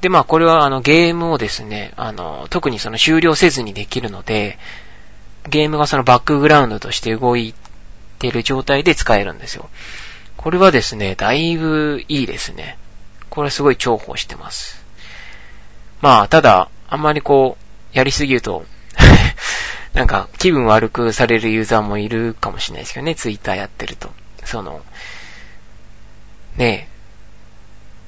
[0.00, 4.58] で、まあこれはあのゲームをですね、あの、特にその終了せずにできるので、
[5.48, 7.54] ゲームがそのバックグラウンドとして動い
[8.18, 9.68] てる状態で使えるんですよ。
[10.36, 12.78] これはですね、だいぶいいですね。
[13.28, 14.84] これすごい重宝してます。
[16.00, 18.64] まあ、ただ、あんまりこう、やりすぎると
[19.94, 24.10] なんか気分悪くされるユーザーもいるかもしれないですけどね、ツイッターやってると。
[24.44, 24.82] その、
[26.56, 26.89] ねえ、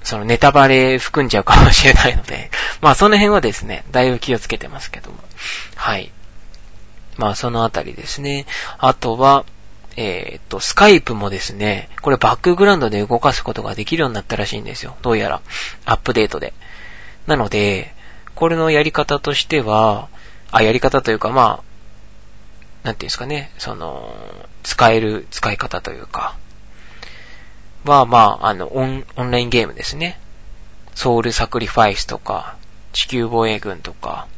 [0.02, 5.18] そのネタバレ含んじゃうかもしれないので、 まあその辺はですね、だいぶ気をつけてますけども。
[5.76, 6.10] はい。
[7.16, 8.46] まあそのあたりですね。
[8.78, 9.44] あとは、
[9.96, 14.96] えー、っと、スカイプもですね、これバックグラウンドで動かすことができるようになったらしいんですよ。
[15.02, 15.42] どうやら、
[15.84, 16.54] アップデートで。
[17.26, 17.94] なので、
[18.34, 20.08] これのやり方としては、
[20.50, 21.72] あ、やり方というか、まあ、
[22.82, 24.14] なんていうんですかね、その、
[24.62, 26.36] 使える使い方というか、
[27.84, 30.18] は、まあ、あの、オン、オンラインゲームですね。
[30.94, 32.56] ソウルサクリファイスとか、
[32.92, 34.28] 地球防衛軍とか、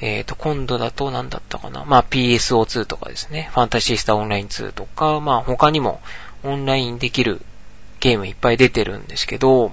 [0.00, 1.84] えっ、ー、と、今度だと何だったかな。
[1.84, 3.50] まあ、PSO2 とかですね。
[3.54, 6.00] ファンタシースターオンライン2とか、まあ、他にも
[6.42, 7.40] オンラインできる
[8.00, 9.72] ゲームいっぱい出てるんですけど、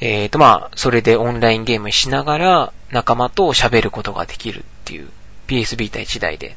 [0.00, 5.08] えっ、ー、と、まあ、それでオンラインゲームしながら仲間と喋ることができるっていう
[5.48, 6.56] PS ビータ1台で。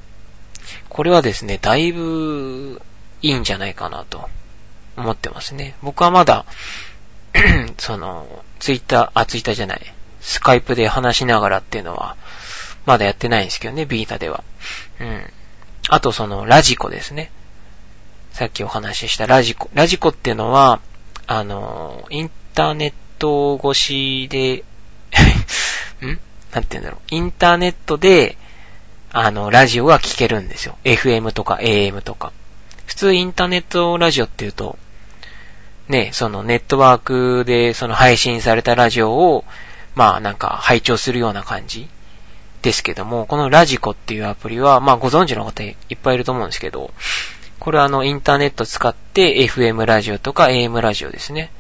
[0.90, 2.82] これはですね、だいぶ
[3.22, 4.30] いいんじゃないかなと
[4.98, 5.76] 思ってますね。
[5.82, 6.46] 僕はまだ
[7.78, 8.28] その、
[8.60, 9.82] ツイッター、あ、ツイッターじゃない、
[10.22, 12.16] スカイプで話しながらっていうのは、
[12.86, 14.44] まだやってないんですけどね、ビータでは。
[15.00, 15.34] うん。
[15.90, 17.32] あとその、ラジコですね。
[18.32, 19.70] さっきお話ししたラジコ。
[19.74, 20.80] ラジコっていうのは、
[21.28, 24.64] あの、インターネット越しで
[26.06, 26.20] ん？
[26.52, 27.00] なんて言うんだろう。
[27.10, 28.38] インターネットで、
[29.12, 30.78] あの、ラジオが聞けるんですよ。
[30.84, 32.34] FM とか AM とか。
[32.86, 34.78] 普通インターネットラジオって言うと、
[35.88, 39.46] ね、そのネットワークでその配信されたラジオを、
[39.94, 41.88] まあなんか拝聴するような感じ
[42.62, 46.92] ですけども、このラジコっていうアプリは、まあご存知の方いっぱいいると思うんですけど、
[47.60, 51.52] これはあのインターネット使って FM ラジオとか AM ラジオですね。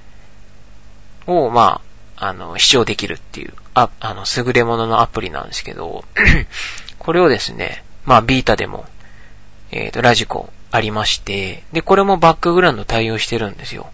[1.27, 1.81] を、ま
[2.17, 6.05] あ、あの、視聴できるっていう、あ、あの、優れもののアプリなんですけど、
[6.99, 8.85] これをですね、まあ、ビータでも、
[9.71, 13.91] えっ、ー、と、ラジコありまして、で、これもバックグラウンド対応してるんですよ。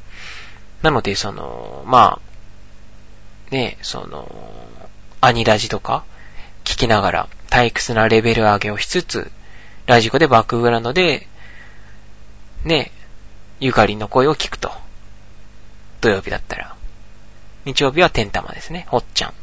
[0.82, 4.30] なので、その、まあ、ね、その、
[5.20, 6.04] アニラジとか
[6.64, 9.32] 聞きながら退屈なレベル上げをしつつ、
[9.86, 11.28] ラジコでバックグラウンドで、
[12.64, 12.92] ね、
[13.60, 14.72] ゆかりの声を聞くと。
[16.00, 16.76] 土曜日だったら。
[17.66, 18.86] 日曜日は天玉ですね。
[18.90, 19.34] ほっちゃん。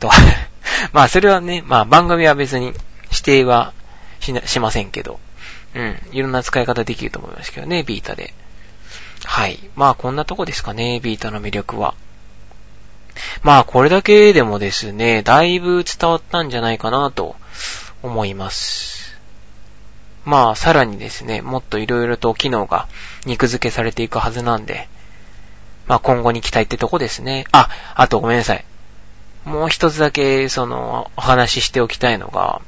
[0.00, 0.10] と。
[0.92, 2.66] まあ、それはね、まあ、番組は別に
[3.10, 3.74] 指定は
[4.20, 5.20] ししませんけど、
[5.74, 8.32] うん、いろんな使い方できると思いますけどね、ビータで。
[9.26, 9.58] はい。
[9.74, 11.94] まあこんなとこですかね、ビータの魅力は。
[13.42, 17.36] まあこれだけでもですね、だいぶ伝わったんじゃないかなと
[18.02, 19.18] 思います。
[20.24, 22.88] まあさらにですね、もっと色々と機能が
[23.26, 24.88] 肉付けされていくはずなんで、
[25.86, 27.44] まあ今後に期待ってとこですね。
[27.52, 28.64] あ、あとごめんなさい。
[29.44, 32.62] もう一つだけ、その、お話ししておきたいのが、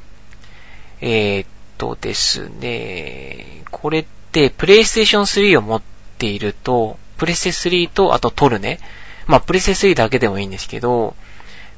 [1.00, 1.48] えー、っ
[1.78, 8.80] とですね、これって、プレイステーション3を持ってていると、プレステ3と、あとトルネ。
[9.26, 11.14] まあ、プレス3だけでもいいんですけど、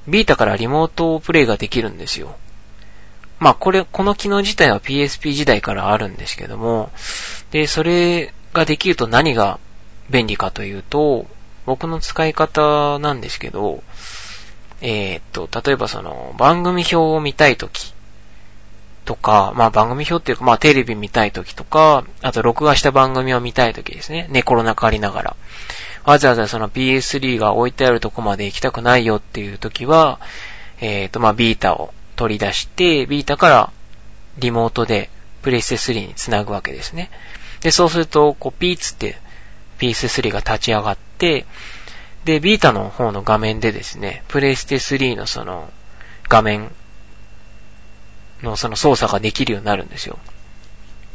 [0.08, 2.36] ビータからリモートプレイができるんですよ。
[3.38, 6.90] まあこれ、この機能自体は PSP 時代からあるんですけども、
[7.50, 9.58] で、それができると何が
[10.10, 11.26] 便利かというと、
[11.66, 13.82] 僕の使い方なんですけど、
[14.82, 17.94] えー、っと、例えばその、番組表を見たいとき
[19.04, 24.26] とか、まあ番組表っていうか、まあテレビ見たいときとか、あと録画した番組を見たいときですね。
[24.30, 25.36] 寝転がりながら。
[26.04, 30.18] わざわざその PS3 が置いてあるとこまで行きたくないよっていうときは、
[30.80, 33.72] えー、っと、まあビータを取り出して、ビータから
[34.38, 35.10] リモートで
[35.42, 37.10] プレステ3につなぐわけですね。
[37.60, 39.18] で、そうすると、こう、ピーツって
[39.78, 41.46] PS3 が立ち上がって、
[42.24, 45.70] で、ビータの方の画面でですね、プレステ3のその
[46.28, 46.70] 画面
[48.42, 50.18] のその操作ができるようになるんですよ。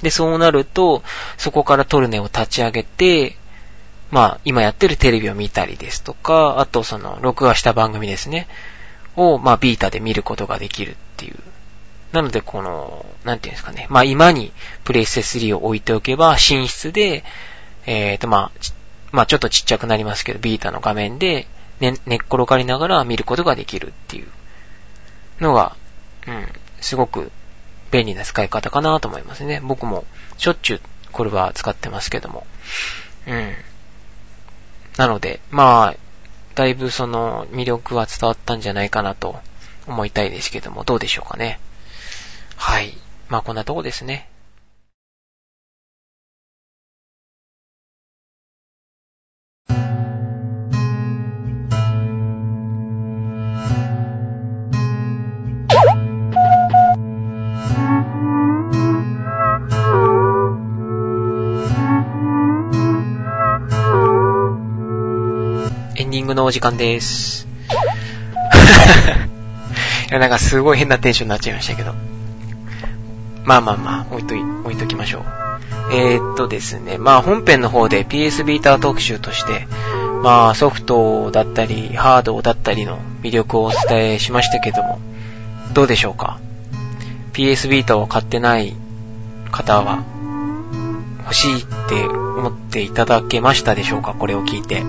[0.02, 1.04] で、そうなると、
[1.38, 3.38] そこからトルネを立ち上げて、
[4.12, 8.48] まあ、今やってるテレビを見たりですとか、あとその、録画した番組ですね、
[9.16, 11.36] を、まあ、ビータで見ることができるっていう。
[12.12, 14.52] なので、この、なんていうんですかね、まあ、今に
[14.84, 17.24] プレイステ3を置いておけば、寝室で、
[17.86, 18.60] えっ、ー、と、まあ、
[19.16, 21.48] まあちょっとちっちゃくなりますけど、ビータの画面で
[21.80, 24.28] 寝、寝っ転がりながら見ることができるっていう
[25.40, 25.76] のが、
[26.28, 26.48] うん、
[26.86, 27.32] すごく
[27.90, 29.60] 便利な使い方かなと思いますね。
[29.64, 30.06] 僕も
[30.38, 30.82] しょっちゅう
[31.12, 32.46] これは使ってますけども。
[33.26, 33.56] うん。
[34.98, 35.98] なので、まあ、
[36.54, 39.40] だいぶその魅力は伝わったんじゃないかなと
[39.88, 41.60] 思いたいですけども、どうでしょうかね。
[42.56, 42.96] はい。
[43.30, 44.30] まあこんなとこですね。
[66.36, 67.48] のお時間です。
[70.10, 71.94] いや、なんかすごい変なテンションになっちゃいましたけど。
[73.44, 75.24] まあまあまあ、置いとい、置いときましょう。
[75.92, 79.68] えー、っとですね、まあ本編の方で PS ビーター特集として、
[80.24, 85.00] まあソフトだったり、ハードだったりの魅力をお伝えしましたけども、
[85.74, 86.40] どうでしょうか
[87.34, 88.76] ?PS ビーターを買ってない
[89.52, 90.04] 方は、
[91.24, 94.16] 欲しいって思っていただけましたでしょうか？
[94.18, 94.84] これを聞いて。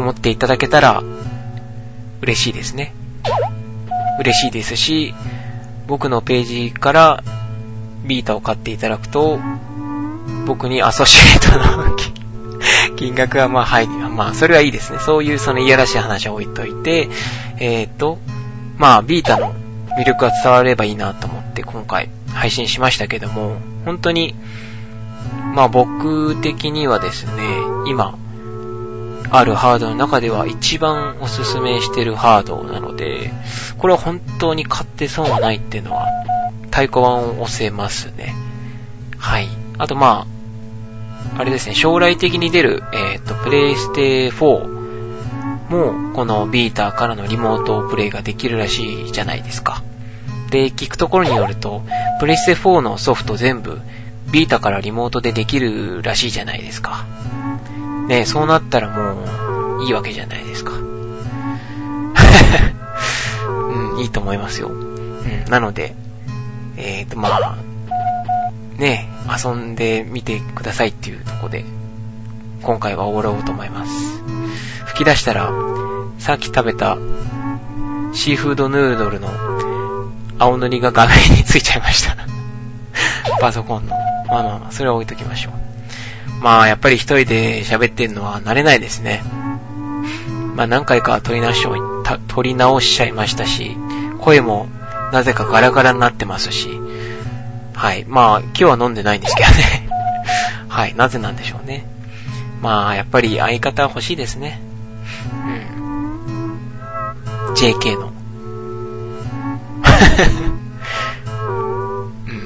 [0.00, 1.02] 思っていただけたら
[2.22, 2.94] 嬉しいですね。
[4.18, 5.14] 嬉しいですし、
[5.86, 7.24] 僕のページから
[8.04, 9.40] ビータを買っていただくと、
[10.46, 11.96] 僕にアソシエイトの
[12.96, 14.98] 金額はまあ入り、まあそれはいいですね。
[14.98, 17.08] そういうそのいやらしい話は置いといて、
[17.58, 18.18] えっ、ー、と、
[18.76, 19.54] まあビータの
[19.98, 24.34] 魅力が伝わればいいなと思って今回配信しましたけども、本当に、
[25.54, 27.32] まあ僕的にはですね、
[27.86, 28.18] 今、
[29.32, 33.30] あるハードの中では一番おすすめしてるハードなので、
[33.78, 36.06] これは本当に買って損はないっていうのは、
[36.70, 38.34] 太鼓判を押せますね。
[39.18, 39.48] はい。
[39.78, 40.26] あとま
[41.36, 44.80] あ、あれですね、将来的に出る、えっ、ー、と、プレイステ4
[45.70, 49.82] も、このビーターからのリモートプレイができるらしいじゃないですか。
[50.50, 51.82] で、聞くところによると、
[52.18, 53.80] プレイステ4のソフト全部、
[54.32, 57.04] ビータからリモートでできるらしいじゃないですか。
[58.10, 60.72] ね、そうなったらもう、いいわけじゃないですか。
[63.46, 64.66] うん、いいと思いますよ。
[64.66, 65.94] うん、なので、
[66.76, 67.56] えーと、まあ、
[68.76, 71.64] ね、遊んでみてくださいっていうとこで、
[72.62, 73.92] 今回は終わろうと思います。
[74.86, 75.52] 吹き出したら、
[76.18, 76.98] さっき食べた
[78.12, 79.28] シーフードヌードルの
[80.40, 82.16] 青塗りが画面についちゃいました
[83.40, 83.94] パソコンの。
[84.26, 85.59] まあまあまあ、それは置いときましょう。
[86.40, 89.22] まあ、やっぱり一人で喋ってるのは慣れないですね。
[90.56, 91.66] まあ、何回か撮り直し、
[92.28, 93.76] 撮り直しちゃいましたし、
[94.20, 94.68] 声も
[95.12, 96.70] なぜかガラガラになってますし、
[97.74, 98.04] はい。
[98.06, 99.88] まあ、今日は飲んでないんですけどね。
[100.68, 100.94] はい。
[100.94, 101.84] なぜなんでしょうね。
[102.60, 104.60] まあ、やっぱり相方欲しいですね。
[105.46, 105.48] う
[107.52, 107.54] ん。
[107.54, 108.12] JK の。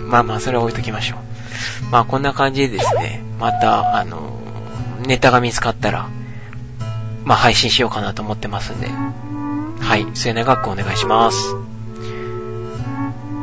[0.09, 1.19] まあまあ、それは置いときましょう。
[1.95, 4.37] まあこんな感じでですね、また、あの、
[5.07, 6.09] ネタが見つかったら、
[7.23, 11.55] まあ配信しようかなと思ってますんで、はい、末永くお願いします。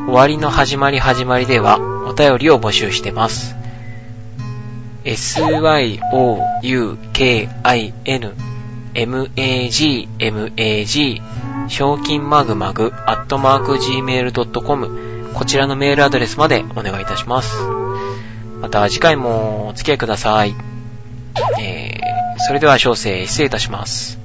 [0.05, 3.55] 終わりの始まり始まりでは、お便りを募集してます。
[5.05, 5.87] syoukin
[10.99, 11.21] magmag
[11.69, 17.80] 賞金マグマグアットマーク gmail.com こちらのメールアドレスまでお願いいたします。
[18.61, 20.55] また次回もお付き合いください。
[21.59, 24.20] えー、それでは小生失礼いたします。